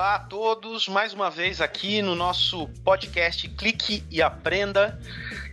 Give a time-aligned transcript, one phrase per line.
[0.00, 4.98] Olá a todos, mais uma vez aqui no nosso podcast Clique e Aprenda,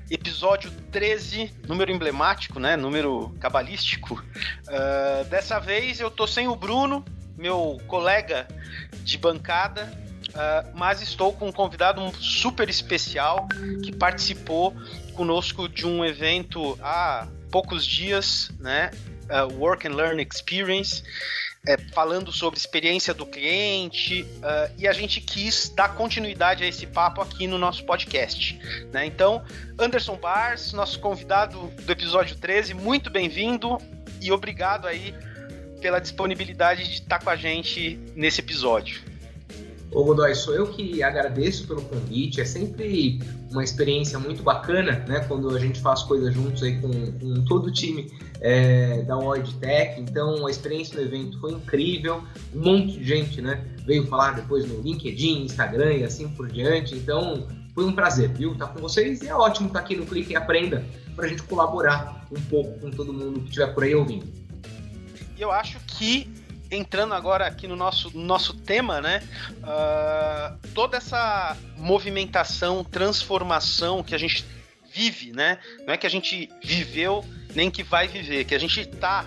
[0.09, 2.77] episódio 13, número emblemático, né?
[2.77, 4.15] Número cabalístico.
[4.15, 7.03] Uh, dessa vez eu tô sem o Bruno,
[7.35, 8.47] meu colega
[9.03, 9.91] de bancada,
[10.29, 13.49] uh, mas estou com um convidado super especial
[13.83, 14.73] que participou
[15.13, 18.91] conosco de um evento há poucos dias, né?
[19.29, 21.03] Uh, Work and Learn Experience
[21.67, 26.87] é, falando sobre experiência do cliente, uh, e a gente quis dar continuidade a esse
[26.87, 28.57] papo aqui no nosso podcast.
[28.91, 29.05] Né?
[29.05, 29.43] Então,
[29.77, 33.77] Anderson Bars, nosso convidado do episódio 13, muito bem-vindo
[34.21, 35.13] e obrigado aí
[35.81, 39.06] pela disponibilidade de estar com a gente nesse episódio.
[39.91, 42.41] Ô Godoy, sou eu que agradeço pelo convite.
[42.41, 43.19] É sempre
[43.49, 45.21] uma experiência muito bacana, né?
[45.27, 49.53] Quando a gente faz coisas juntos aí com, com todo o time é, da Word
[49.55, 49.99] Tech.
[50.01, 52.21] Então a experiência do evento foi incrível.
[52.53, 53.65] Um monte de gente, né?
[53.85, 56.93] Veio falar depois no LinkedIn, Instagram e assim por diante.
[56.93, 58.53] Então foi um prazer, viu?
[58.53, 60.83] Estar tá com vocês e é ótimo estar tá aqui no Clique e Aprenda
[61.15, 64.27] para a gente colaborar um pouco com todo mundo que estiver por aí ouvindo.
[65.39, 66.29] Eu acho que
[66.71, 69.21] entrando agora aqui no nosso, nosso tema, né?
[69.57, 74.45] Uh, toda essa movimentação, transformação que a gente
[74.93, 75.59] vive, né?
[75.85, 77.23] Não é que a gente viveu
[77.55, 79.25] nem que vai viver, que a gente está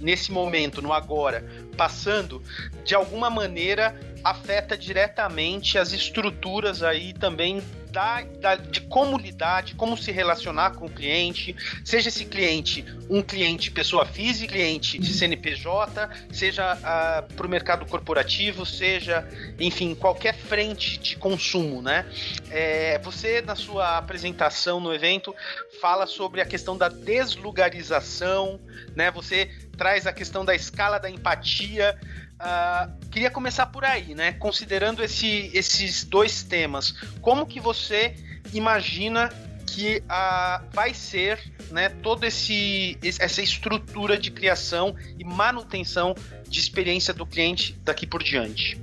[0.00, 1.44] nesse momento, no agora,
[1.76, 2.42] passando,
[2.84, 7.62] de alguma maneira afeta diretamente as estruturas aí também
[7.96, 13.22] da, de como lidar, de como se relacionar com o cliente, seja esse cliente um
[13.22, 19.26] cliente pessoa física, cliente de CNPJ, seja uh, para o mercado corporativo, seja,
[19.58, 22.04] enfim, qualquer frente de consumo, né?
[22.50, 25.34] É, você, na sua apresentação no evento,
[25.80, 28.60] fala sobre a questão da deslugarização,
[28.94, 29.10] né?
[29.10, 31.98] Você traz a questão da escala da empatia,
[32.36, 34.32] Uh, queria começar por aí, né?
[34.32, 36.92] Considerando esse, esses dois temas,
[37.22, 38.14] como que você
[38.52, 39.30] imagina
[39.66, 46.14] que uh, vai ser, né, toda esse, essa estrutura de criação e manutenção
[46.48, 48.80] de experiência do cliente daqui por diante?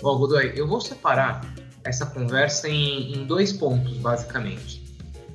[0.00, 1.40] Bom, Godoy, eu vou separar
[1.84, 4.82] essa conversa em, em dois pontos, basicamente.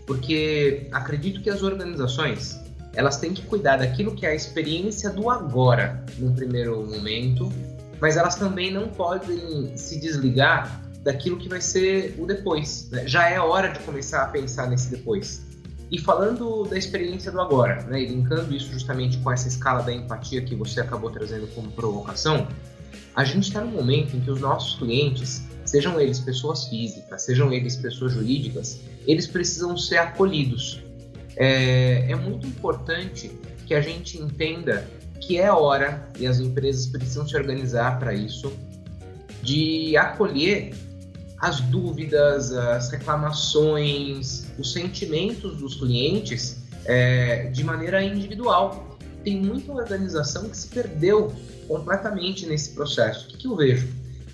[0.06, 2.62] Porque acredito que as organizações
[2.96, 7.52] elas têm que cuidar daquilo que é a experiência do agora, no primeiro momento,
[8.00, 12.90] mas elas também não podem se desligar daquilo que vai ser o depois.
[12.92, 13.08] Né?
[13.08, 15.42] Já é hora de começar a pensar nesse depois.
[15.92, 19.94] E falando da experiência do agora, né, e linkando isso justamente com essa escala da
[19.94, 22.48] empatia que você acabou trazendo como provocação,
[23.16, 27.54] a gente está no momento em que os nossos clientes, sejam eles pessoas físicas, sejam
[27.54, 30.81] eles pessoas jurídicas, eles precisam ser acolhidos
[31.36, 33.32] é, é muito importante
[33.66, 34.88] que a gente entenda
[35.20, 38.52] que é hora, e as empresas precisam se organizar para isso,
[39.42, 40.74] de acolher
[41.40, 48.98] as dúvidas, as reclamações, os sentimentos dos clientes é, de maneira individual.
[49.24, 51.34] Tem muita organização que se perdeu
[51.68, 53.26] completamente nesse processo.
[53.26, 53.88] O que, que eu vejo?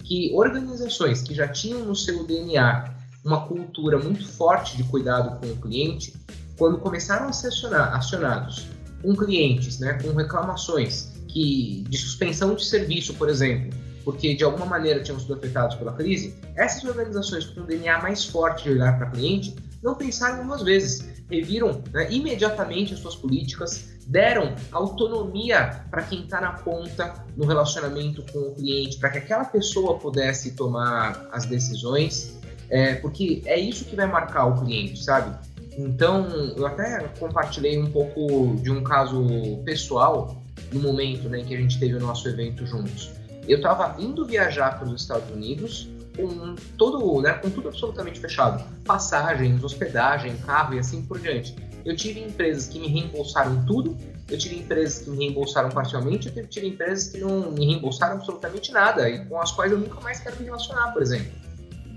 [0.04, 5.52] Que organizações que já tinham no seu DNA uma cultura muito forte de cuidado com
[5.52, 6.14] o cliente
[6.60, 8.68] quando começaram a ser acionados
[9.02, 13.70] com clientes, né, com reclamações que de suspensão de serviço, por exemplo,
[14.04, 18.26] porque de alguma maneira tinham sido afetados pela crise, essas organizações com um DNA mais
[18.26, 23.98] forte de olhar para cliente não pensaram duas vezes, reviram né, imediatamente as suas políticas,
[24.06, 29.46] deram autonomia para quem está na ponta no relacionamento com o cliente, para que aquela
[29.46, 32.38] pessoa pudesse tomar as decisões,
[32.70, 35.38] é, porque é isso que vai marcar o cliente, sabe?
[35.80, 41.56] Então, eu até compartilhei um pouco de um caso pessoal no momento né, em que
[41.56, 43.12] a gente teve o nosso evento juntos.
[43.48, 48.62] Eu estava indo viajar para os Estados Unidos com todo, né, com tudo absolutamente fechado,
[48.84, 51.56] passagens, hospedagem, carro e assim por diante.
[51.86, 53.96] Eu tive empresas que me reembolsaram tudo,
[54.30, 58.74] eu tive empresas que me reembolsaram parcialmente, eu tive empresas que não me reembolsaram absolutamente
[58.74, 61.32] nada e com as quais eu nunca mais quero me relacionar, por exemplo.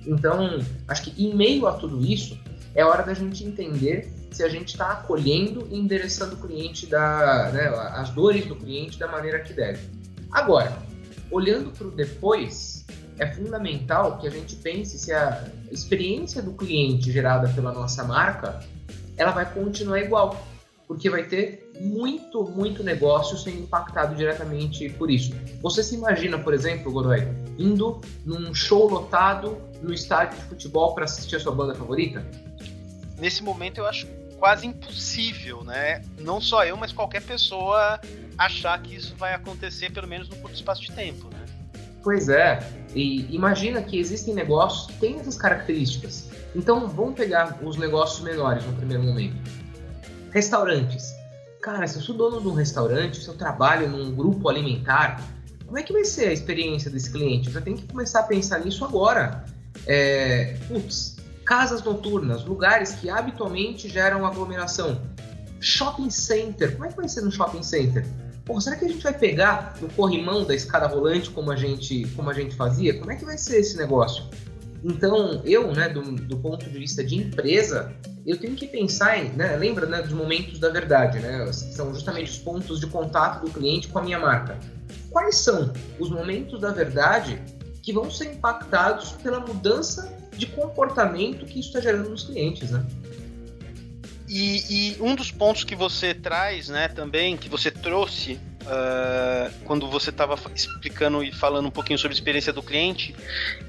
[0.06, 2.38] Então, acho que em meio a tudo isso,
[2.75, 7.51] é hora da gente entender se a gente está acolhendo e endereçando o cliente da,
[7.53, 9.87] né, as dores do cliente da maneira que deve.
[10.31, 10.77] Agora,
[11.31, 12.87] olhando para o depois,
[13.19, 18.61] é fundamental que a gente pense se a experiência do cliente gerada pela nossa marca
[19.17, 20.47] ela vai continuar igual,
[20.89, 25.35] porque vai ter muito, muito negócio sendo impactado diretamente por isso.
[25.61, 27.27] Você se imagina, por exemplo, Godoy,
[27.59, 32.25] indo num show lotado no estádio de futebol para assistir a sua banda favorita?
[33.23, 36.03] Nesse momento eu acho quase impossível, né?
[36.19, 38.01] Não só eu, mas qualquer pessoa
[38.37, 41.47] achar que isso vai acontecer, pelo menos no curto espaço de tempo, né?
[42.03, 42.59] Pois é.
[42.97, 46.29] E imagina que existem negócios que têm essas características.
[46.53, 49.37] Então, vamos pegar os negócios menores no primeiro momento.
[50.33, 51.15] Restaurantes.
[51.63, 55.23] Cara, se eu sou dono de um restaurante, se eu trabalho num grupo alimentar,
[55.65, 57.47] como é que vai ser a experiência desse cliente?
[57.47, 59.45] Eu já tenho que começar a pensar nisso agora.
[59.87, 65.00] É, putz, casas noturnas, lugares que habitualmente geram aglomeração.
[65.61, 68.06] Shopping center, como é que vai ser no shopping center?
[68.44, 72.05] Pô, será que a gente vai pegar no corrimão da escada rolante como a gente,
[72.17, 72.99] como a gente fazia?
[72.99, 74.25] Como é que vai ser esse negócio?
[74.83, 77.95] Então, eu, né, do, do ponto de vista de empresa,
[78.27, 81.53] eu tenho que pensar em, né, lembra né, dos momentos da verdade, né?
[81.53, 84.59] São justamente os pontos de contato do cliente com a minha marca.
[85.11, 87.41] Quais são os momentos da verdade
[87.81, 92.84] que vão ser impactados pela mudança de comportamento que isso está gerando nos clientes, né?
[94.29, 99.87] E, e, um dos pontos que você traz, né, também, que você trouxe uh, quando
[99.87, 103.14] você estava explicando e falando um pouquinho sobre a experiência do cliente,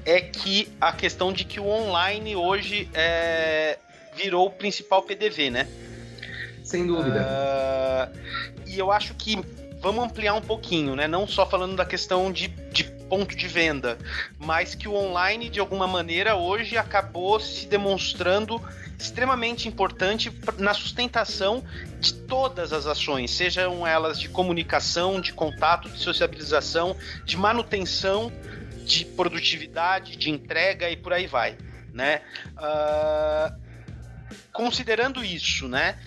[0.06, 3.78] é que a questão de que o online hoje é,
[4.16, 5.68] virou o principal PDV, né?
[6.62, 7.20] Sem dúvida.
[7.20, 8.18] Uh,
[8.66, 9.38] e eu acho que
[9.80, 11.06] vamos ampliar um pouquinho, né?
[11.06, 13.98] Não só falando da questão de, de ponto de venda,
[14.38, 18.60] mas que o online, de alguma maneira, hoje acabou se demonstrando
[18.98, 21.64] extremamente importante na sustentação
[22.00, 28.32] de todas as ações, sejam elas de comunicação, de contato, de sociabilização, de manutenção,
[28.84, 31.56] de produtividade, de entrega e por aí vai,
[31.92, 32.22] né?
[32.56, 33.64] Uh,
[34.52, 35.98] considerando isso, né?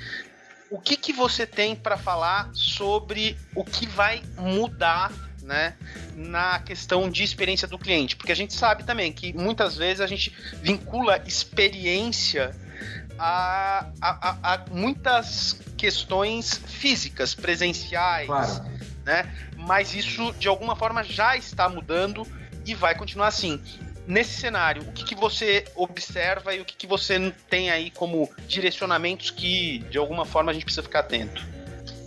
[0.69, 5.11] O que, que você tem para falar sobre o que vai mudar
[5.47, 5.75] né,
[6.13, 10.07] na questão de experiência do cliente, porque a gente sabe também que muitas vezes a
[10.07, 12.53] gente vincula experiência
[13.17, 18.65] a, a, a muitas questões físicas, presenciais, claro.
[19.05, 19.33] né?
[19.55, 22.27] Mas isso de alguma forma já está mudando
[22.65, 23.59] e vai continuar assim.
[24.05, 28.29] Nesse cenário, o que, que você observa e o que, que você tem aí como
[28.47, 31.45] direcionamentos que de alguma forma a gente precisa ficar atento?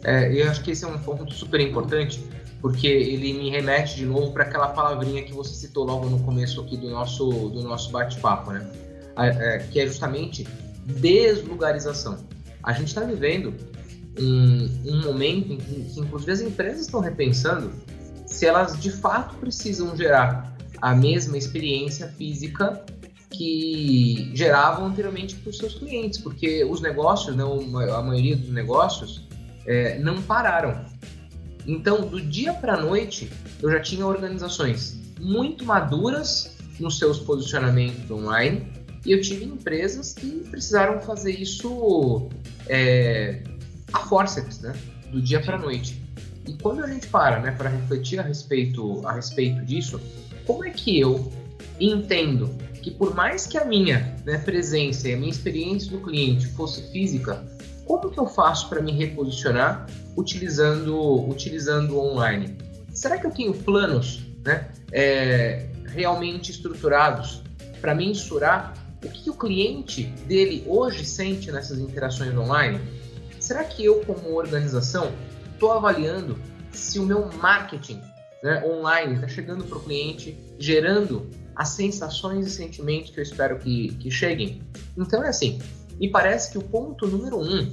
[0.03, 2.23] É, eu acho que esse é um ponto super importante,
[2.61, 6.61] porque ele me remete de novo para aquela palavrinha que você citou logo no começo
[6.61, 8.71] aqui do nosso, do nosso bate-papo, né?
[9.17, 10.47] É, que é justamente
[10.87, 12.19] deslugarização.
[12.63, 13.55] A gente está vivendo
[14.19, 17.73] um, um, momento em que, que, inclusive, as empresas estão repensando
[18.27, 22.85] se elas de fato precisam gerar a mesma experiência física
[23.31, 27.59] que geravam anteriormente para os seus clientes, porque os negócios, não,
[27.95, 29.27] a maioria dos negócios,
[29.67, 30.85] é, não pararam.
[31.71, 33.31] Então, do dia para a noite,
[33.63, 38.67] eu já tinha organizações muito maduras nos seus posicionamentos online,
[39.07, 42.29] e eu tive empresas que precisaram fazer isso
[42.67, 43.45] é,
[43.93, 44.75] a forceps, né?
[45.13, 46.03] Do dia para a noite.
[46.45, 50.01] E quando a gente para, né, para refletir a respeito, a respeito disso,
[50.45, 51.33] como é que eu
[51.79, 52.51] entendo
[52.83, 56.91] que por mais que a minha né, presença e a minha experiência do cliente fosse
[56.91, 57.47] física,
[57.91, 59.85] como que eu faço para me reposicionar
[60.17, 62.57] utilizando, utilizando online?
[62.95, 67.43] Será que eu tenho planos né, é, realmente estruturados
[67.81, 72.81] para mensurar o que o cliente dele hoje sente nessas interações online?
[73.41, 75.11] Será que eu, como organização,
[75.53, 76.39] estou avaliando
[76.71, 78.01] se o meu marketing
[78.41, 83.59] né, online está chegando para o cliente, gerando as sensações e sentimentos que eu espero
[83.59, 84.63] que, que cheguem?
[84.97, 85.59] Então é assim,
[86.01, 87.73] me parece que o ponto número um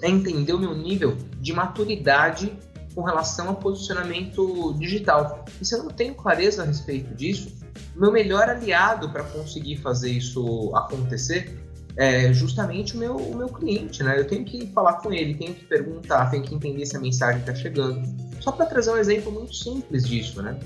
[0.00, 2.56] é entender o meu nível de maturidade
[2.94, 5.44] com relação ao posicionamento digital.
[5.60, 7.58] E se eu não tenho clareza a respeito disso,
[7.96, 11.64] meu melhor aliado para conseguir fazer isso acontecer
[11.96, 14.20] é justamente o meu, o meu cliente, né?
[14.20, 17.40] Eu tenho que falar com ele, tenho que perguntar, tenho que entender se a mensagem
[17.40, 18.00] está chegando.
[18.40, 20.56] Só para trazer um exemplo muito simples disso, né?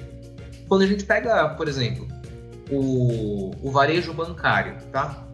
[0.69, 2.07] Quando a gente pega, por exemplo,
[2.71, 5.27] o, o varejo bancário, tá?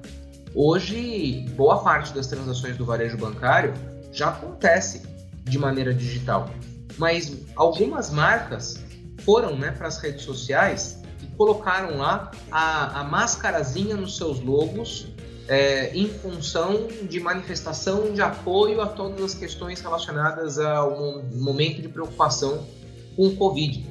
[0.61, 3.73] Hoje, boa parte das transações do varejo bancário
[4.13, 5.03] já acontece
[5.45, 6.51] de maneira digital,
[6.99, 8.83] mas algumas marcas
[9.21, 11.01] foram né, para as redes sociais
[11.37, 15.07] colocaram lá a, a mascarazinha nos seus logos
[15.47, 21.89] é, em função de manifestação de apoio a todas as questões relacionadas ao momento de
[21.89, 22.67] preocupação
[23.15, 23.89] com o Covid.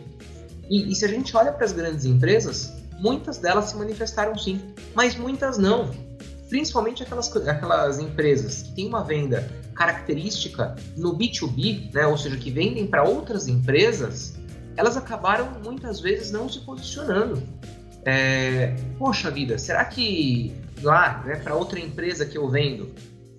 [0.70, 4.62] E, e se a gente olha para as grandes empresas, muitas delas se manifestaram sim,
[4.94, 6.06] mas muitas não.
[6.50, 12.50] Principalmente aquelas, aquelas empresas que têm uma venda característica no B2B, né, ou seja, que
[12.50, 14.36] vendem para outras empresas,
[14.75, 17.42] elas acabaram muitas vezes não se posicionando.
[18.06, 22.94] É, Poxa vida, será que lá, né, para outra empresa que eu vendo,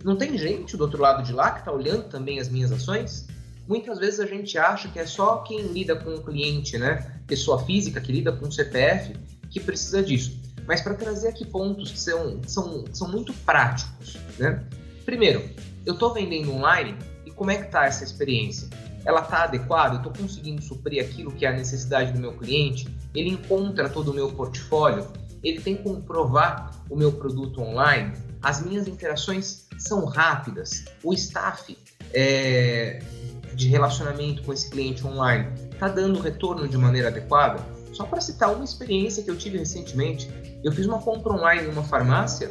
[0.05, 3.27] não tem gente do outro lado de lá que está olhando também as minhas ações?
[3.69, 7.63] muitas vezes a gente acha que é só quem lida com o cliente, né, pessoa
[7.63, 9.15] física que lida com o CPF,
[9.51, 10.41] que precisa disso.
[10.69, 14.63] Mas para trazer aqui pontos que são, são, são muito práticos, né?
[15.07, 15.49] Primeiro,
[15.87, 16.95] eu estou vendendo online
[17.25, 18.69] e como é que está essa experiência?
[19.03, 19.95] Ela está adequada?
[19.95, 22.87] Eu estou conseguindo suprir aquilo que é a necessidade do meu cliente?
[23.15, 25.11] Ele encontra todo o meu portfólio?
[25.43, 28.13] Ele tem como provar o meu produto online?
[28.43, 30.85] As minhas interações são rápidas?
[31.03, 31.79] O staff
[32.13, 32.99] é,
[33.55, 37.65] de relacionamento com esse cliente online está dando retorno de maneira adequada?
[37.93, 40.29] Só para citar uma experiência que eu tive recentemente,
[40.65, 42.51] eu fiz uma compra online em uma farmácia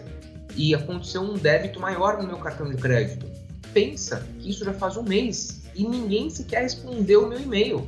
[0.56, 3.26] e aconteceu um débito maior no meu cartão de crédito.
[3.74, 7.86] Pensa que isso já faz um mês e ninguém sequer respondeu o meu e-mail.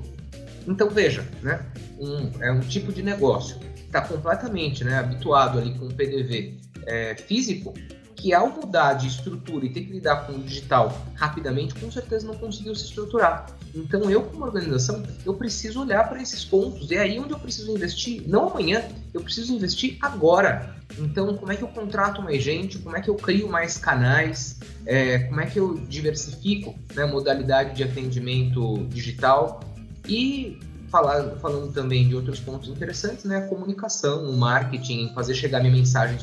[0.67, 1.65] Então veja, né?
[1.97, 6.57] Um, é um tipo de negócio que está completamente né, habituado ali com o PDV
[6.85, 7.73] é, físico
[8.19, 12.27] que ao mudar de estrutura e ter que lidar com o digital rapidamente, com certeza
[12.27, 13.45] não conseguiu se estruturar.
[13.73, 16.91] Então eu, como organização, eu preciso olhar para esses pontos.
[16.91, 18.83] E é aí onde eu preciso investir, não amanhã,
[19.13, 20.75] eu preciso investir agora.
[20.97, 22.77] Então, como é que eu contrato mais gente?
[22.79, 24.59] Como é que eu crio mais canais?
[24.85, 29.61] É, como é que eu diversifico né, modalidade de atendimento digital?
[30.05, 30.59] E
[30.89, 33.37] falar, falando também de outros pontos interessantes, né?
[33.37, 36.17] A comunicação, o marketing, fazer chegar minha mensagem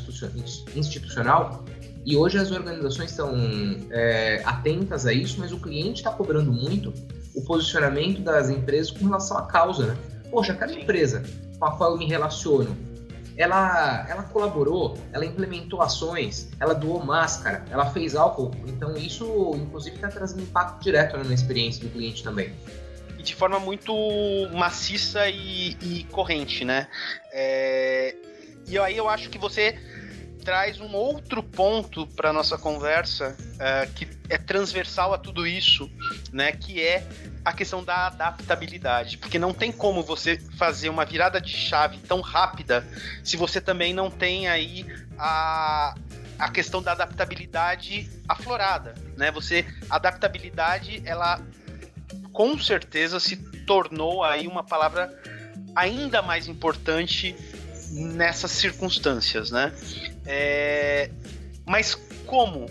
[0.75, 1.65] institucional
[2.07, 3.35] e hoje as organizações estão
[3.91, 6.95] é, atentas a isso, mas o cliente está cobrando muito
[7.35, 9.97] o posicionamento das empresas com relação à causa, né?
[10.31, 11.25] Poxa, aquela empresa
[11.59, 12.77] com a qual eu me relaciono,
[13.37, 18.53] ela, ela colaborou, ela implementou ações, ela doou máscara, ela fez álcool.
[18.69, 22.53] Então isso, inclusive, está trazendo impacto direto né, na experiência do cliente também
[23.19, 23.93] E de forma muito
[24.55, 26.87] maciça e, e corrente, né?
[27.33, 28.15] É...
[28.69, 29.77] E aí eu acho que você
[30.47, 35.91] traz um outro ponto para nossa conversa uh, que é transversal a tudo isso,
[36.33, 36.53] né?
[36.53, 37.05] Que é
[37.45, 42.21] a questão da adaptabilidade, porque não tem como você fazer uma virada de chave tão
[42.21, 42.87] rápida
[43.25, 44.87] se você também não tem aí
[45.19, 45.97] a,
[46.39, 49.33] a questão da adaptabilidade aflorada, né?
[49.33, 51.41] Você adaptabilidade ela
[52.33, 53.35] com certeza se
[53.67, 55.13] tornou aí uma palavra
[55.75, 57.35] ainda mais importante
[57.91, 59.73] nessas circunstâncias, né?
[60.27, 61.11] É,
[61.65, 61.95] mas
[62.27, 62.67] como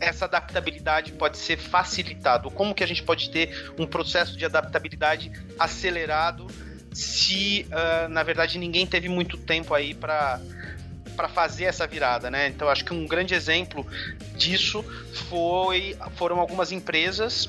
[0.00, 2.50] essa adaptabilidade pode ser facilitado?
[2.50, 6.46] Como que a gente pode ter um processo de adaptabilidade acelerado
[6.92, 10.40] se, uh, na verdade, ninguém teve muito tempo aí para
[11.16, 12.48] para fazer essa virada, né?
[12.48, 13.86] Então acho que um grande exemplo
[14.36, 14.84] disso
[15.30, 17.48] foi foram algumas empresas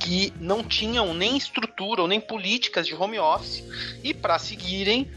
[0.00, 3.62] que não tinham nem estrutura ou nem políticas de home office
[4.02, 5.10] e para seguirem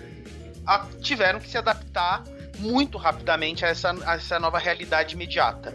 [0.67, 2.23] a, tiveram que se adaptar
[2.61, 5.73] muito rapidamente a essa, a essa nova realidade imediata.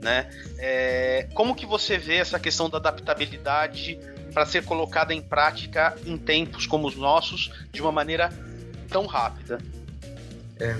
[0.00, 0.30] Né?
[0.58, 3.98] É, como que você vê essa questão da adaptabilidade
[4.32, 8.30] para ser colocada em prática em tempos como os nossos de uma maneira
[8.88, 9.58] tão rápida?
[10.60, 10.76] É,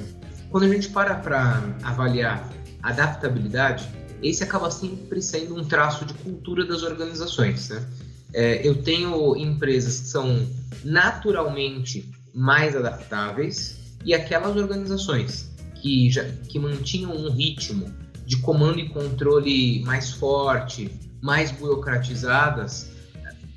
[0.51, 2.49] quando a gente para para avaliar
[2.83, 3.89] adaptabilidade,
[4.23, 7.71] esse acaba sempre sendo um traço de cultura das organizações.
[7.71, 7.85] Né?
[8.33, 10.49] É, eu tenho empresas que são
[10.85, 15.48] naturalmente mais adaptáveis e aquelas organizações
[15.81, 17.93] que já que mantinham um ritmo
[18.27, 20.91] de comando e controle mais forte,
[21.23, 22.91] mais burocratizadas,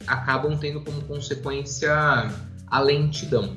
[0.07, 1.91] acabam tendo como consequência
[2.67, 3.55] a lentidão.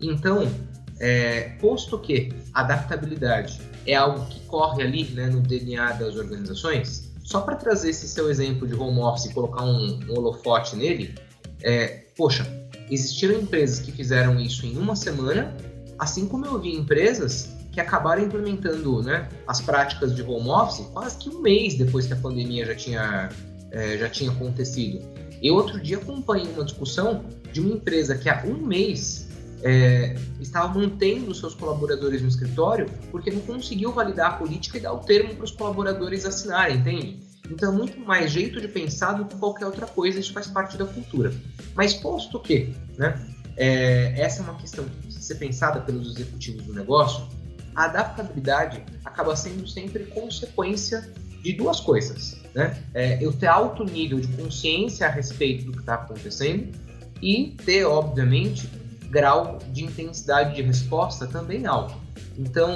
[0.00, 0.50] Então,
[0.98, 7.40] é, posto que adaptabilidade é algo que corre ali né, no DNA das organizações, só
[7.40, 11.14] para trazer esse seu exemplo de home office e colocar um, um holofote nele,
[11.62, 12.46] é, poxa,
[12.90, 15.56] existiram empresas que fizeram isso em uma semana,
[15.98, 21.16] assim como eu vi empresas que acabaram implementando né, as práticas de home office quase
[21.16, 23.28] que um mês depois que a pandemia já tinha,
[23.70, 25.00] é, já tinha acontecido.
[25.40, 29.28] Eu outro dia acompanhei uma discussão de uma empresa que há um mês
[29.62, 34.92] é, estava mantendo seus colaboradores no escritório porque não conseguiu validar a política e dar
[34.92, 37.20] o termo para os colaboradores assinarem, entende?
[37.48, 40.76] Então é muito mais jeito de pensar do que qualquer outra coisa, isso faz parte
[40.76, 41.32] da cultura.
[41.76, 43.24] Mas posto que, né,
[43.56, 47.37] é, essa é uma questão que precisa ser pensada pelos executivos do negócio,
[47.78, 51.08] a adaptabilidade acaba sendo sempre consequência
[51.44, 52.36] de duas coisas.
[52.52, 52.76] Né?
[52.92, 56.76] É, eu ter alto nível de consciência a respeito do que está acontecendo
[57.22, 58.68] e ter, obviamente,
[59.10, 61.94] grau de intensidade de resposta também alto.
[62.36, 62.68] Então,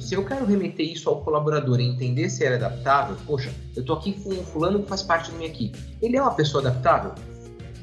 [0.00, 3.82] se eu quero remeter isso ao colaborador e entender se ele é adaptável, poxa, eu
[3.82, 5.78] estou aqui com o fulano que faz parte da minha equipe.
[6.02, 7.14] Ele é uma pessoa adaptável?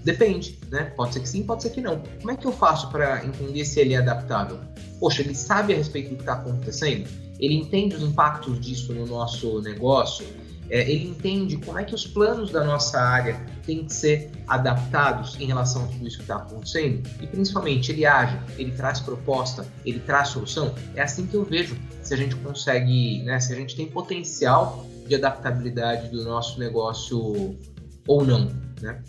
[0.08, 0.86] Depende, né?
[0.96, 2.02] Pode ser que sim, pode ser que não.
[2.20, 4.58] Como é que eu faço para entender se ele é adaptável?
[5.00, 7.10] Poxa, ele sabe a respeito do que está acontecendo?
[7.40, 10.26] Ele entende os impactos disso no nosso negócio?
[10.70, 15.40] é, ele entende como é que os planos da nossa área têm que ser adaptados
[15.40, 19.66] em relação a tudo isso que está acontecendo e principalmente ele age, ele traz proposta,
[19.86, 20.74] ele traz solução.
[20.96, 24.86] É assim que eu vejo se a gente consegue, né, se a gente tem potencial
[25.08, 27.58] de adaptabilidade do nosso negócio
[28.06, 29.02] ou não, né?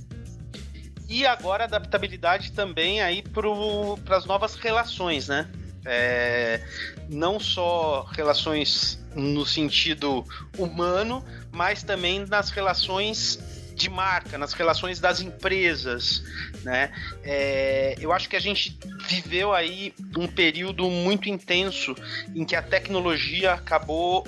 [1.08, 5.48] E agora adaptabilidade também aí para as novas relações, né?
[5.84, 6.60] É,
[7.08, 10.22] não só relações no sentido
[10.58, 13.38] humano, mas também nas relações
[13.74, 16.22] de marca, nas relações das empresas,
[16.62, 16.92] né?
[17.22, 21.94] É, eu acho que a gente viveu aí um período muito intenso
[22.34, 24.26] em que a tecnologia acabou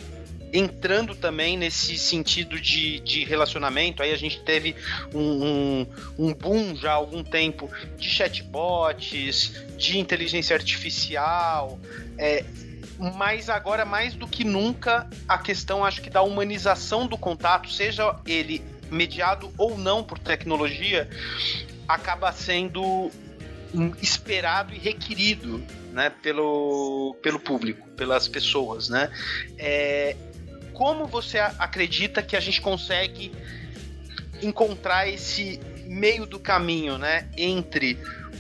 [0.52, 4.02] entrando também nesse sentido de, de relacionamento.
[4.02, 4.74] Aí a gente teve
[5.14, 5.86] um, um,
[6.18, 11.78] um, boom já há algum tempo de chatbots, de inteligência artificial.
[12.18, 12.44] É,
[13.16, 18.16] mas agora, mais do que nunca, a questão acho que da humanização do contato, seja
[18.26, 21.08] ele mediado ou não por tecnologia,
[21.88, 23.10] acaba sendo
[24.02, 28.88] esperado e requerido né, pelo, pelo público, pelas pessoas.
[28.88, 29.10] Né?
[29.56, 30.16] É,
[30.80, 33.30] como você acredita que a gente consegue
[34.42, 37.98] encontrar esse meio do caminho, né, entre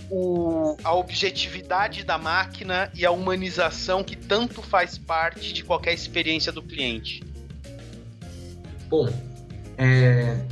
[0.08, 6.50] o, a objetividade da máquina e a humanização que tanto faz parte de qualquer experiência
[6.50, 7.22] do cliente?
[8.88, 9.06] Bom,
[9.76, 10.42] é,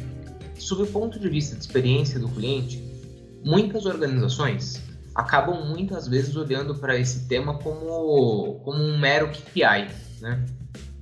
[0.58, 2.84] sob o ponto de vista de experiência do cliente,
[3.42, 4.82] muitas organizações
[5.14, 9.88] acabam muitas vezes olhando para esse tema como, como um mero KPI,
[10.20, 10.44] né?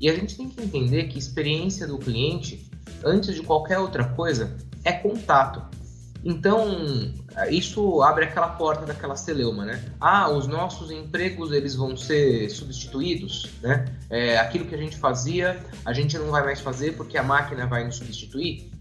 [0.00, 2.70] E a gente tem que entender que experiência do cliente,
[3.04, 5.62] antes de qualquer outra coisa, é contato.
[6.24, 7.14] Então,
[7.50, 9.92] isso abre aquela porta daquela celeuma, né?
[10.00, 13.84] Ah, os nossos empregos eles vão ser substituídos, né?
[14.10, 17.66] É, aquilo que a gente fazia, a gente não vai mais fazer porque a máquina
[17.66, 18.72] vai nos substituir.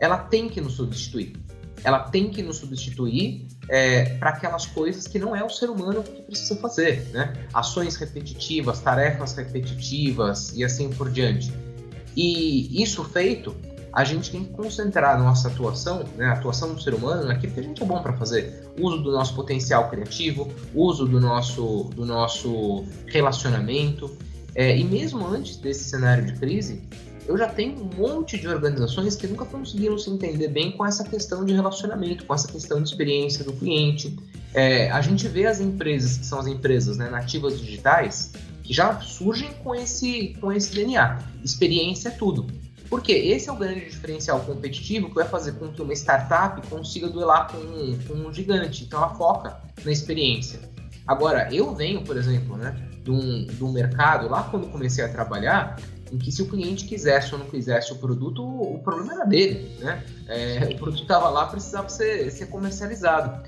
[0.00, 1.36] Ela tem que nos substituir.
[1.84, 6.02] Ela tem que nos substituir é, para aquelas coisas que não é o ser humano
[6.02, 7.32] que precisa fazer, né?
[7.52, 11.52] Ações repetitivas, tarefas repetitivas e assim por diante.
[12.16, 13.54] E isso feito,
[13.92, 17.52] a gente tem que concentrar a nossa atuação, né, a atuação do ser humano naquilo
[17.52, 18.68] que a gente é bom para fazer.
[18.78, 24.10] Uso do nosso potencial criativo, uso do nosso, do nosso relacionamento.
[24.54, 26.82] É, e mesmo antes desse cenário de crise,
[27.28, 31.04] eu já tenho um monte de organizações que nunca conseguiram se entender bem com essa
[31.04, 34.18] questão de relacionamento, com essa questão de experiência do cliente.
[34.54, 38.98] É, a gente vê as empresas, que são as empresas né, nativas digitais, que já
[39.02, 41.18] surgem com esse, com esse DNA.
[41.44, 42.46] Experiência é tudo.
[42.88, 47.10] Porque esse é o grande diferencial competitivo que vai fazer com que uma startup consiga
[47.10, 48.84] duelar com um, com um gigante.
[48.84, 50.60] Então ela foca na experiência.
[51.06, 55.76] Agora, eu venho, por exemplo, né, de um mercado, lá quando comecei a trabalhar,
[56.12, 59.76] em que se o cliente quisesse ou não quisesse o produto, o problema era dele,
[59.80, 60.04] né?
[60.26, 63.42] É, o produto estava lá, precisava ser, ser comercializado.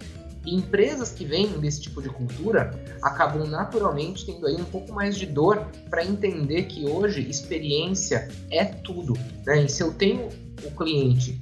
[0.44, 2.70] E empresas que vêm desse tipo de cultura
[3.03, 8.64] acabam naturalmente tendo aí um pouco mais de dor para entender que hoje experiência é
[8.64, 9.12] tudo.
[9.44, 9.64] Né?
[9.64, 10.29] E se eu tenho
[10.64, 11.38] o cliente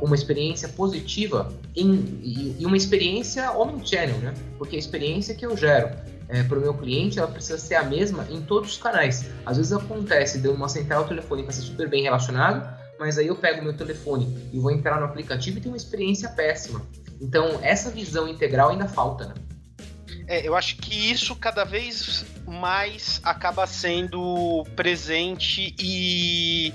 [0.00, 2.20] uma experiência positiva em,
[2.58, 4.34] e, uma experiência omnichannel, né?
[4.58, 5.96] Porque a experiência que eu gero
[6.28, 9.26] é, para o meu cliente, ela precisa ser a mesma em todos os canais.
[9.44, 13.62] Às vezes acontece de uma central telefônica ser super bem relacionado, mas aí eu pego
[13.62, 16.82] meu telefone e vou entrar no aplicativo e tem uma experiência péssima.
[17.20, 19.34] Então, essa visão integral ainda falta, né?
[20.28, 26.72] É, eu acho que isso cada vez mais acaba sendo presente e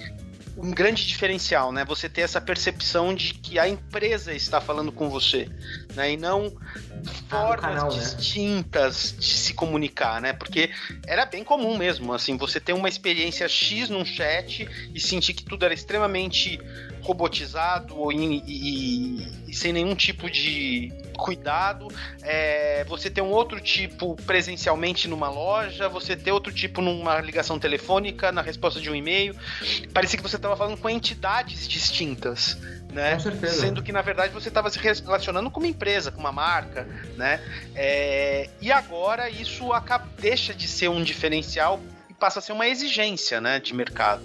[0.61, 1.83] um grande diferencial, né?
[1.85, 5.49] Você ter essa percepção de que a empresa está falando com você,
[5.95, 6.13] né?
[6.13, 6.53] E não
[7.27, 7.97] formas canal, né?
[7.97, 9.19] distintas né?
[9.19, 10.33] de se comunicar, né?
[10.33, 10.69] Porque
[11.07, 15.43] era bem comum mesmo, assim, você ter uma experiência X num chat e sentir que
[15.43, 16.59] tudo era extremamente
[17.01, 21.87] robotizado e, e, e sem nenhum tipo de cuidado,
[22.23, 27.59] é, você ter um outro tipo presencialmente numa loja, você ter outro tipo numa ligação
[27.59, 29.35] telefônica, na resposta de um e-mail.
[29.93, 32.57] Parecia que você estava falando com entidades distintas,
[32.91, 33.13] né?
[33.15, 33.61] Com certeza.
[33.61, 37.39] Sendo que na verdade você estava se relacionando com uma empresa, com uma marca, né?
[37.75, 42.67] É, e agora isso acaba, deixa de ser um diferencial e passa a ser uma
[42.67, 44.23] exigência, né, de mercado.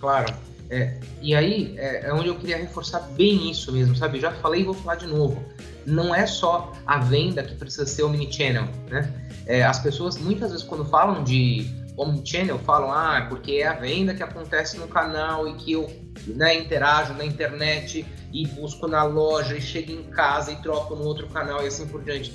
[0.00, 0.34] Claro.
[0.68, 4.20] É, e aí é, é, onde eu queria reforçar bem isso mesmo, sabe?
[4.20, 5.44] Já falei e vou falar de novo.
[5.84, 9.12] Não é só a venda que precisa ser omnichannel, né?
[9.46, 14.14] É, as pessoas muitas vezes quando falam de omnichannel falam, ah, porque é a venda
[14.14, 15.88] que acontece no canal e que eu
[16.26, 21.04] né, interajo na internet e busco na loja e chego em casa e troco no
[21.04, 22.32] outro canal e assim por diante.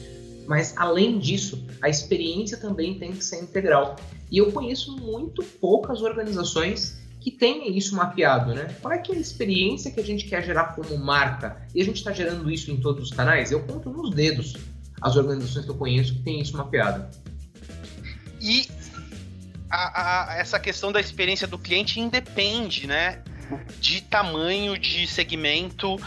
[0.47, 3.95] Mas além disso, a experiência também tem que ser integral.
[4.31, 8.75] E eu conheço muito poucas organizações que tenha isso mapeado, né?
[8.81, 11.61] Qual é que é a experiência que a gente quer gerar como marca?
[11.73, 13.51] E a gente está gerando isso em todos os canais?
[13.51, 14.57] Eu conto nos dedos
[14.99, 17.07] as organizações que eu conheço que têm isso mapeado.
[18.41, 18.67] E
[19.69, 23.21] a, a, essa questão da experiência do cliente independe, né?
[23.79, 25.97] De tamanho, de segmento,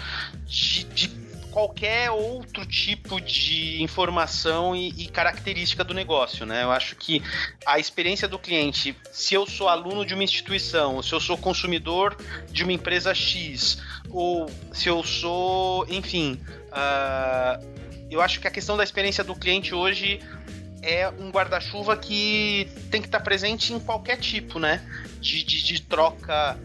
[0.46, 1.23] de, de
[1.54, 6.64] qualquer outro tipo de informação e, e, característica do negócio, né?
[6.64, 7.22] Eu acho que
[7.64, 12.16] a experiência do cliente, se eu sou aluno de uma instituição, se eu sou consumidor
[12.50, 13.78] de uma empresa X,
[14.10, 16.40] ou se eu sou, enfim,
[16.72, 17.64] uh,
[18.10, 20.18] eu acho que a questão da experiência do cliente hoje
[20.82, 24.84] é um guarda-chuva que tem que estar presente em qualquer tipo, né?
[25.20, 26.58] de, de, de troca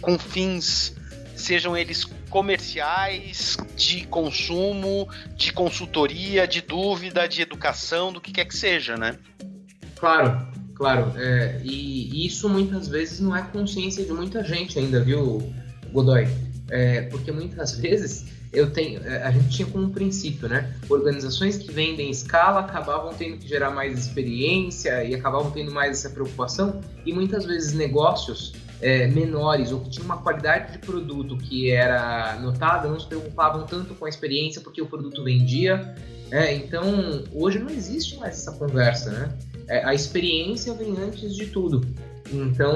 [0.00, 0.94] com fins
[1.36, 2.04] sejam eles
[2.36, 9.16] comerciais, de consumo, de consultoria, de dúvida, de educação, do que quer que seja, né?
[9.94, 11.14] Claro, claro.
[11.16, 15.50] É, e isso muitas vezes não é consciência de muita gente ainda, viu,
[15.90, 16.28] Godoy?
[16.68, 20.74] É, porque muitas vezes eu tenho, é, a gente tinha como princípio, né?
[20.90, 26.10] Organizações que vendem escala acabavam tendo que gerar mais experiência e acabavam tendo mais essa
[26.10, 31.70] preocupação, e muitas vezes negócios é, menores ou que tinham uma qualidade de produto que
[31.70, 35.94] era notada não se preocupavam tanto com a experiência porque o produto vendia.
[36.30, 39.32] É, então, hoje não existe mais essa conversa, né?
[39.68, 41.86] É, a experiência vem antes de tudo.
[42.32, 42.74] Então,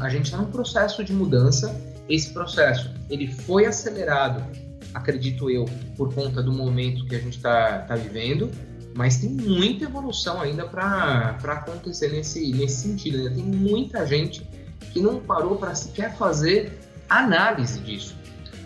[0.00, 1.74] a gente está num processo de mudança.
[2.08, 4.44] Esse processo ele foi acelerado,
[4.92, 5.64] acredito eu,
[5.96, 8.50] por conta do momento que a gente está tá vivendo
[8.94, 13.18] mas tem muita evolução ainda para acontecer nesse, nesse sentido.
[13.18, 14.46] Ainda tem muita gente
[14.92, 16.78] que não parou para sequer fazer
[17.08, 18.16] análise disso.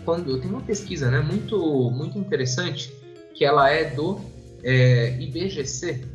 [0.03, 2.93] Quando eu tenho uma pesquisa, né, muito muito interessante
[3.33, 4.19] que ela é do
[4.63, 6.05] é, IBGC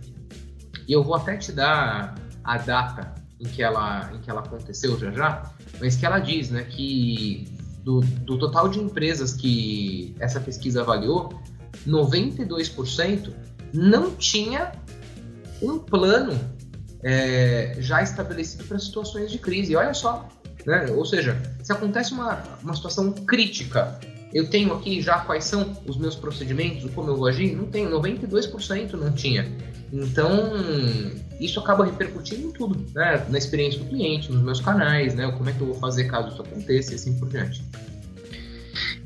[0.88, 4.98] e eu vou até te dar a data em que ela em que ela aconteceu
[4.98, 7.46] já já, mas que ela diz, né, que
[7.83, 11.40] do, do total de empresas que essa pesquisa avaliou,
[11.87, 13.33] 92%
[13.72, 14.72] não tinha
[15.61, 16.38] um plano
[17.02, 19.74] é, já estabelecido para situações de crise.
[19.74, 20.28] Olha só,
[20.66, 20.86] né?
[20.90, 23.98] ou seja, se acontece uma, uma situação crítica,
[24.32, 27.54] eu tenho aqui já quais são os meus procedimentos, como eu vou agir?
[27.54, 29.46] Não tenho, 92% não tinha.
[29.92, 30.52] Então,
[31.38, 33.26] isso acaba repercutindo em tudo, né?
[33.28, 35.30] na experiência do cliente, nos meus canais, né?
[35.32, 37.62] como é que eu vou fazer caso isso aconteça e assim por diante.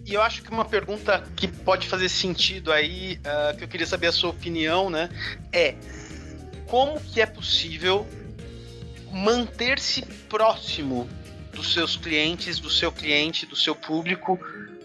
[0.04, 3.86] E eu acho que uma pergunta que pode fazer sentido aí, uh, que eu queria
[3.86, 5.08] saber a sua opinião, né,
[5.52, 5.74] é
[6.66, 8.06] como que é possível
[9.12, 11.08] manter-se próximo
[11.52, 14.38] dos seus clientes, do seu cliente, do seu público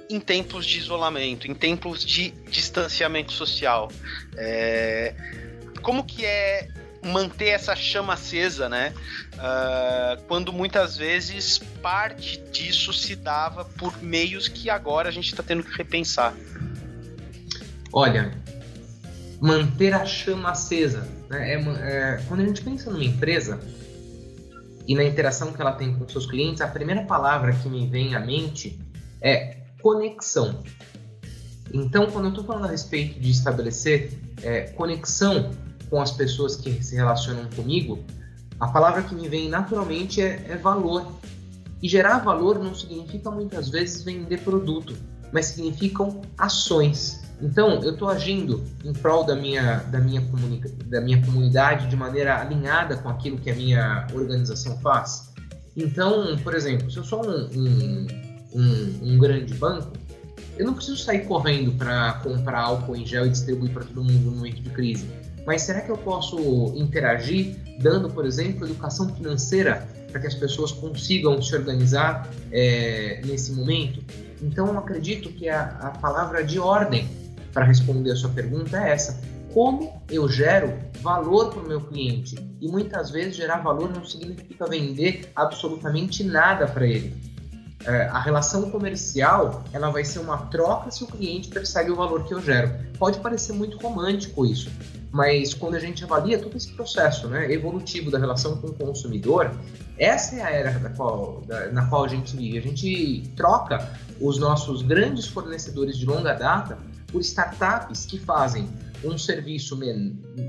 [0.10, 3.91] em tempos de isolamento, em tempos de distanciamento social.
[4.36, 5.13] É...
[5.82, 6.70] Como que é
[7.04, 8.94] manter essa chama acesa, né?
[9.34, 15.41] Uh, quando muitas vezes parte disso se dava por meios que agora a gente está
[15.41, 16.36] tendo que repensar.
[17.91, 18.38] Olha,
[19.39, 21.21] manter a chama acesa.
[21.32, 21.54] Né?
[21.54, 23.60] É, é, quando a gente pensa numa empresa
[24.86, 28.13] e na interação que ela tem com seus clientes, a primeira palavra que me vem
[28.13, 28.78] à mente
[29.22, 30.62] é conexão.
[31.74, 34.12] Então, quando eu estou falando a respeito de estabelecer
[34.44, 35.52] é, conexão
[35.89, 38.04] com as pessoas que se relacionam comigo,
[38.60, 41.13] a palavra que me vem naturalmente é, é valor.
[41.82, 44.96] E gerar valor não significa muitas vezes vender produto,
[45.32, 47.21] mas significam ações.
[47.41, 50.21] Então, eu estou agindo em prol da minha, da, minha
[50.86, 55.32] da minha comunidade de maneira alinhada com aquilo que a minha organização faz.
[55.75, 58.08] Então, por exemplo, se eu sou um, um,
[58.54, 59.91] um, um grande banco,
[60.58, 64.30] eu não preciso sair correndo para comprar álcool em gel e distribuir para todo mundo
[64.30, 65.10] no momento de crise.
[65.45, 70.71] Mas será que eu posso interagir dando, por exemplo, educação financeira para que as pessoas
[70.71, 74.04] consigam se organizar é, nesse momento?
[74.41, 77.08] Então, eu acredito que a, a palavra de ordem
[77.54, 79.20] para responder a sua pergunta é essa.
[79.54, 82.36] Como eu gero valor para o meu cliente?
[82.62, 87.14] E muitas vezes gerar valor não significa vender absolutamente nada para ele.
[87.86, 92.24] É, a relação comercial ela vai ser uma troca se o cliente percebe o valor
[92.26, 92.72] que eu gero.
[92.98, 94.70] Pode parecer muito romântico isso,
[95.12, 99.52] mas quando a gente avalia todo esse processo né, evolutivo da relação com o consumidor,
[99.98, 102.60] essa é a era da qual, da, na qual a gente vive.
[102.60, 106.78] A gente troca os nossos grandes fornecedores de longa data
[107.12, 108.69] por startups que fazem
[109.04, 109.80] um serviço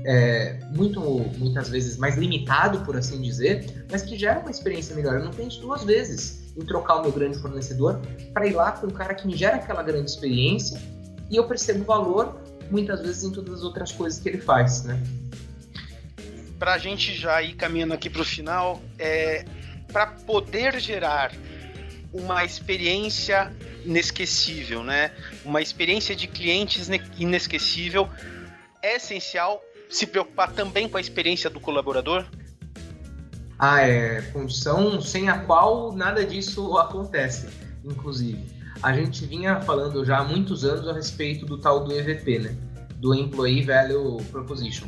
[0.05, 0.99] é, muito,
[1.37, 5.15] muitas vezes mais limitado, por assim dizer, mas que gera uma experiência melhor.
[5.15, 7.99] Eu não penso duas vezes em trocar o meu grande fornecedor
[8.33, 10.79] para ir lá com um cara que me gera aquela grande experiência
[11.29, 15.01] e eu percebo valor muitas vezes em todas as outras coisas que ele faz, né?
[16.59, 19.45] Para a gente já ir caminhando aqui para o final, é,
[19.91, 21.33] para poder gerar
[22.13, 23.51] uma experiência
[23.85, 25.11] inesquecível, né?
[25.43, 28.09] Uma experiência de clientes inesquecível.
[28.81, 32.25] É essencial se preocupar também com a experiência do colaborador?
[33.57, 37.47] Ah, é condição sem a qual nada disso acontece,
[37.83, 38.43] inclusive.
[38.81, 42.57] A gente vinha falando já há muitos anos a respeito do tal do EVP, né?
[42.97, 44.87] Do Employee Value Proposition.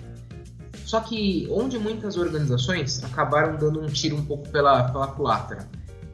[0.85, 5.67] Só que onde muitas organizações acabaram dando um tiro um pouco pela, pela culatra,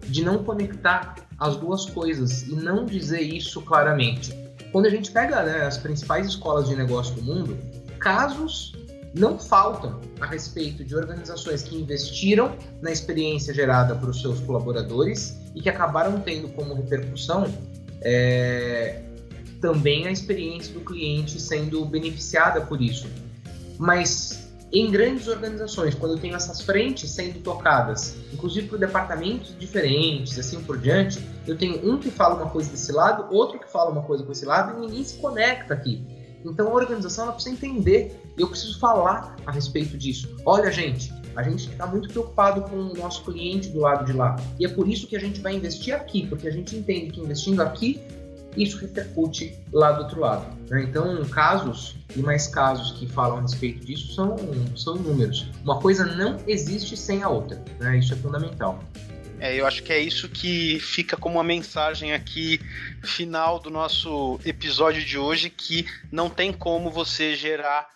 [0.07, 4.35] de não conectar as duas coisas e não dizer isso claramente.
[4.71, 7.57] Quando a gente pega né, as principais escolas de negócio do mundo,
[7.99, 8.73] casos
[9.13, 15.37] não faltam a respeito de organizações que investiram na experiência gerada para os seus colaboradores
[15.53, 17.45] e que acabaram tendo como repercussão
[18.01, 19.01] é,
[19.59, 23.07] também a experiência do cliente sendo beneficiada por isso.
[23.77, 24.40] Mas
[24.73, 30.61] em grandes organizações, quando eu tenho essas frentes sendo tocadas, inclusive por departamentos diferentes, assim
[30.61, 34.03] por diante, eu tenho um que fala uma coisa desse lado, outro que fala uma
[34.03, 36.03] coisa com esse lado e ninguém se conecta aqui.
[36.45, 40.35] Então a organização ela precisa entender eu preciso falar a respeito disso.
[40.45, 44.35] Olha, gente, a gente está muito preocupado com o nosso cliente do lado de lá.
[44.59, 47.21] E é por isso que a gente vai investir aqui, porque a gente entende que
[47.21, 48.01] investindo aqui,
[48.55, 50.45] isso repercute lá do outro lado.
[50.69, 50.83] Né?
[50.83, 54.35] Então, casos e mais casos que falam a respeito disso são,
[54.75, 55.47] são números.
[55.63, 57.63] Uma coisa não existe sem a outra.
[57.79, 57.99] Né?
[57.99, 58.83] Isso é fundamental.
[59.39, 62.61] É, eu acho que é isso que fica como uma mensagem aqui
[63.01, 67.89] final do nosso episódio de hoje, que não tem como você gerar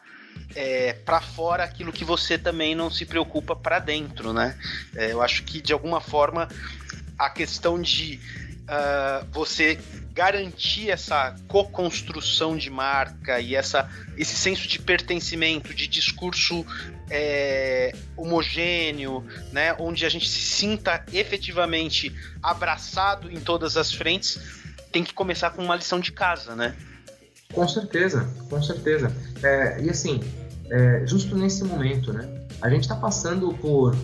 [0.56, 4.58] é, para fora aquilo que você também não se preocupa para dentro, né?
[4.96, 6.48] É, eu acho que de alguma forma
[7.18, 8.20] a questão de
[8.66, 9.80] uh, você
[10.14, 16.66] garantir essa co-construção de marca e essa, esse senso de pertencimento, de discurso
[17.10, 24.40] é, homogêneo, né, onde a gente se sinta efetivamente abraçado em todas as frentes,
[24.92, 26.74] tem que começar com uma lição de casa, né?
[27.54, 29.14] Com certeza, com certeza.
[29.44, 30.22] É, e assim,
[30.70, 32.28] é, justo nesse momento, né,
[32.62, 33.96] a gente está passando por,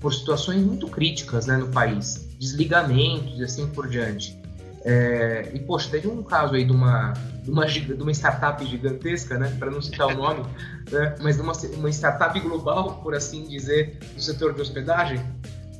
[0.00, 4.38] por situações muito críticas né, no país, desligamentos e assim por diante.
[4.84, 9.36] É, e, poxa, teve um caso aí de uma, de uma, de uma startup gigantesca,
[9.36, 10.44] né, para não citar o nome,
[10.92, 15.20] né, mas de uma, uma startup global, por assim dizer, do setor de hospedagem,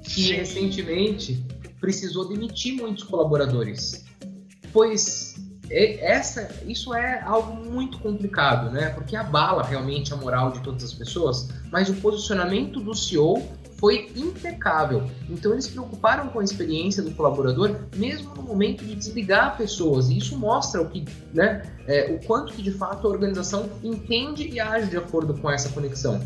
[0.03, 0.35] que Sim.
[0.35, 1.47] recentemente
[1.81, 4.05] precisou demitir muitos colaboradores.
[4.73, 5.37] Pois
[5.71, 8.91] essa, isso é algo muito complicado, né?
[8.91, 13.43] Porque abala realmente a moral de todas as pessoas, mas o posicionamento do CEO
[13.79, 15.09] foi impecável.
[15.29, 20.09] Então eles se preocuparam com a experiência do colaborador, mesmo no momento de desligar pessoas.
[20.09, 24.49] E isso mostra o que, né, é, o quanto que de fato a organização entende
[24.49, 26.21] e age de acordo com essa conexão.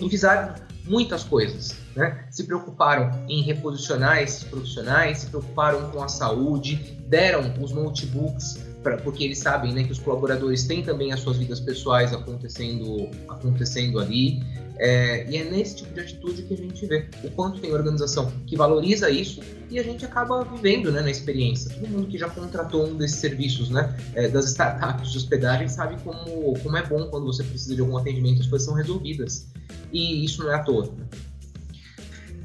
[0.00, 0.54] E fizeram
[0.84, 2.26] muitas coisas, né?
[2.30, 8.96] Se preocuparam em reposicionar esses profissionais, se preocuparam com a saúde, deram os notebooks pra,
[8.98, 13.98] porque eles sabem né, que os colaboradores têm também as suas vidas pessoais acontecendo, acontecendo
[13.98, 14.40] ali.
[14.78, 18.30] É, e é nesse tipo de atitude que a gente vê o quanto tem organização
[18.46, 21.74] que valoriza isso e a gente acaba vivendo né, na experiência.
[21.74, 25.96] Todo mundo que já contratou um desses serviços né, é, das startups de hospedagem sabe
[26.02, 29.48] como, como é bom quando você precisa de algum atendimento, as coisas são resolvidas.
[29.92, 30.84] E isso não é à toa.
[30.84, 31.06] Né?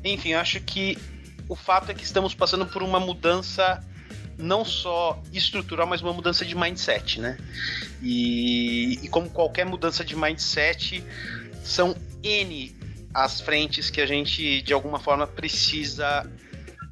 [0.05, 0.97] Enfim, acho que
[1.47, 3.83] o fato é que estamos passando por uma mudança
[4.41, 7.37] não só estrutural, mas uma mudança de mindset, né?
[8.01, 11.03] E, e como qualquer mudança de mindset,
[11.63, 12.75] são N
[13.13, 16.29] as frentes que a gente, de alguma forma, precisa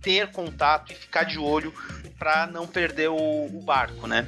[0.01, 1.73] ter contato e ficar de olho
[2.17, 4.27] para não perder o, o, barco, né?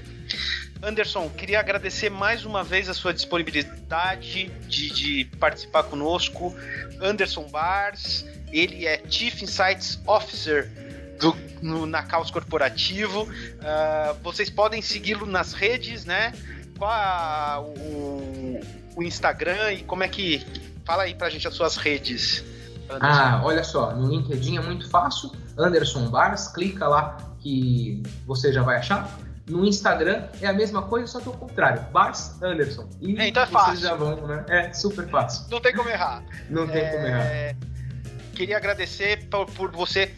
[0.82, 6.56] Anderson, queria agradecer mais uma vez a sua disponibilidade de, de participar conosco.
[7.00, 10.91] Anderson Bars, ele é Chief Insights Officer
[11.22, 13.24] do, no, na Caos Corporativo.
[13.24, 16.34] Uh, vocês podem segui-lo nas redes, né?
[16.78, 18.60] Qual a, o,
[18.96, 20.46] o Instagram e como é que.
[20.84, 22.44] Fala aí pra gente as suas redes.
[22.90, 23.22] Anderson.
[23.22, 25.32] Ah, olha só, no LinkedIn é muito fácil.
[25.58, 29.18] Anderson Bars, clica lá que você já vai achar.
[29.48, 31.82] No Instagram é a mesma coisa, só que ao contrário.
[31.92, 32.90] Bars Anderson.
[33.00, 33.78] E é, então é fácil.
[33.78, 34.44] já vão, né?
[34.50, 35.46] É super fácil.
[35.50, 36.24] Não tem como errar.
[36.50, 36.90] Não tem é...
[36.90, 37.56] como errar.
[38.34, 40.16] Queria agradecer por, por você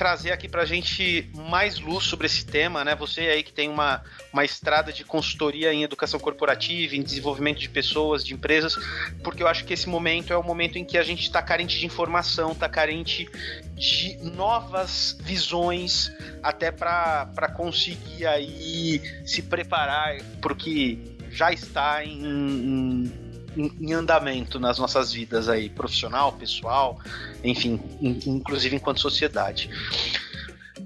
[0.00, 2.94] trazer aqui para a gente mais luz sobre esse tema, né?
[2.94, 7.68] Você aí que tem uma, uma estrada de consultoria em educação corporativa, em desenvolvimento de
[7.68, 8.76] pessoas, de empresas,
[9.22, 11.78] porque eu acho que esse momento é o momento em que a gente está carente
[11.78, 13.28] de informação, está carente
[13.74, 16.10] de novas visões,
[16.42, 20.98] até para conseguir aí se preparar para o que
[21.30, 23.29] já está em, em
[23.60, 26.98] em, em, andamento nas nossas vidas aí, profissional, pessoal,
[27.44, 29.70] enfim, in, inclusive enquanto sociedade.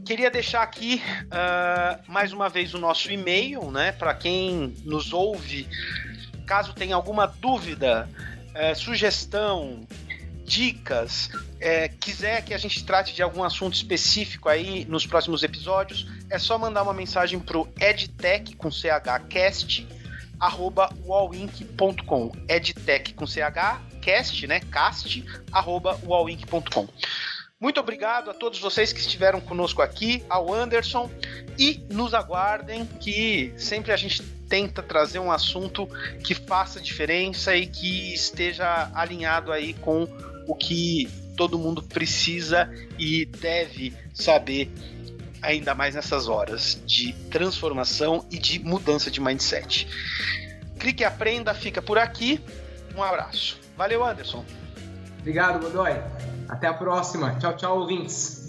[0.04, 5.66] Queria deixar aqui uh, mais uma vez o nosso e-mail, né, para quem nos ouve,
[6.46, 8.08] caso tenha alguma dúvida,
[8.50, 9.86] uh, sugestão,
[10.44, 16.06] dicas, é, quiser que a gente trate de algum assunto específico aí nos próximos episódios,
[16.28, 19.86] é só mandar uma mensagem pro edtech com chcast
[20.44, 23.38] arroba wallink.com edtech com ch
[24.00, 26.86] cast, né, cast arroba wallink.com
[27.60, 31.10] muito obrigado a todos vocês que estiveram conosco aqui, ao Anderson,
[31.58, 35.88] e nos aguardem que sempre a gente tenta trazer um assunto
[36.22, 40.06] que faça diferença e que esteja alinhado aí com
[40.46, 44.70] o que todo mundo precisa e deve saber
[45.44, 49.86] ainda mais nessas horas de transformação e de mudança de mindset.
[50.78, 52.40] Clique e aprenda, fica por aqui.
[52.96, 53.58] Um abraço.
[53.76, 54.44] Valeu, Anderson.
[55.18, 55.92] Obrigado, Godoy.
[56.48, 57.36] Até a próxima.
[57.36, 58.43] Tchau, tchau, ouvintes.